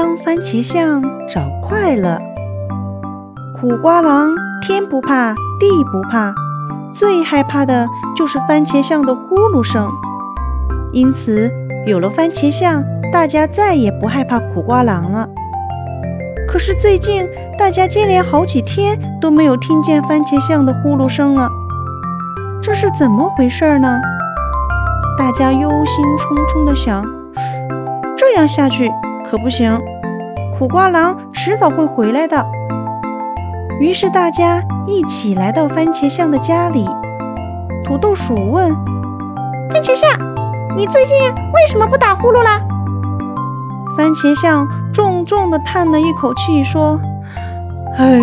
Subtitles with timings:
[0.00, 2.20] 帮番茄象找快乐。
[3.60, 4.32] 苦瓜狼
[4.62, 6.32] 天不怕地不怕，
[6.94, 7.84] 最害怕的
[8.16, 9.90] 就是番茄象的呼噜声。
[10.92, 11.50] 因此，
[11.84, 15.28] 有了番茄象，大家再也不害怕苦瓜狼了。
[16.46, 21.50] 可是最近，大家接连好几天都没有听见番茄象的呼噜声了，
[22.62, 23.98] 这是怎么回事呢？
[25.18, 27.04] 大家忧心忡忡地想：
[28.16, 28.88] 这样下去
[29.30, 29.78] 可不行，
[30.58, 32.42] 苦瓜狼迟早会回来的。
[33.78, 36.88] 于是大家一起来到番茄象的家里。
[37.84, 38.74] 土豆鼠问
[39.70, 40.10] ：“番茄象，
[40.74, 41.14] 你最近
[41.52, 42.58] 为什么不打呼噜啦？”
[43.98, 46.98] 番茄象重重地叹了一口气，说
[47.98, 48.22] ：“唉，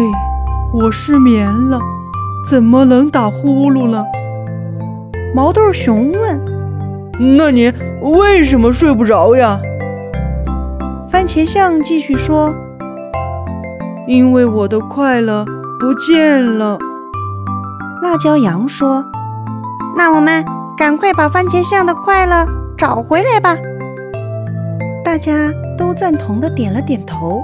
[0.74, 1.80] 我失眠了，
[2.50, 4.04] 怎么能打呼噜了？”
[5.36, 6.42] 毛豆熊问
[7.38, 9.60] ：“那你为什么睡不着呀？”
[11.26, 12.54] 番茄象继续说
[14.06, 15.44] ：“因为我的快乐
[15.80, 16.78] 不见了。”
[18.04, 19.04] 辣椒羊说
[19.98, 20.46] ：“那我们
[20.78, 22.46] 赶快把番茄象的快乐
[22.78, 23.58] 找回来吧。”
[25.04, 27.42] 大家都赞同的点了点头，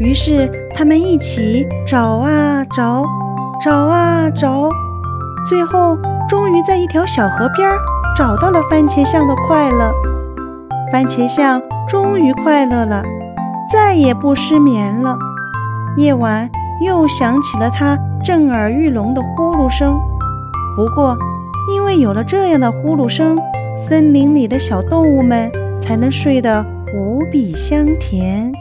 [0.00, 3.06] 于是他们一起找啊找，
[3.64, 4.68] 找啊找，
[5.48, 5.96] 最后
[6.28, 7.70] 终于在一条小河边
[8.16, 9.92] 找到了番茄象的快乐。
[10.90, 13.02] 番茄象终于快乐了，
[13.72, 15.16] 再也不失眠了。
[15.96, 16.50] 夜晚
[16.84, 19.98] 又响起了它震耳欲聋的呼噜声。
[20.76, 21.16] 不过，
[21.74, 23.38] 因为有了这样的呼噜声，
[23.76, 25.50] 森林里的小动物们。
[25.82, 28.52] 才能睡得无比香甜。